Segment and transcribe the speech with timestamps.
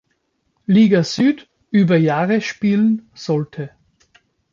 [0.65, 3.69] Liga Süd über Jahre spielen sollte.